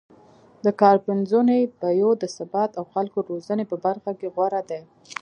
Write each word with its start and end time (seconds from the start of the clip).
د 0.65 0.67
کار 0.81 0.97
پنځونې، 1.07 1.59
بیو 1.79 2.09
د 2.21 2.23
ثبات 2.37 2.71
او 2.79 2.83
خلکو 2.93 3.17
روزنې 3.29 3.65
په 3.71 3.75
برخه 3.85 4.11
کې 4.19 4.27
غوره 4.35 4.61
دی 4.69 4.81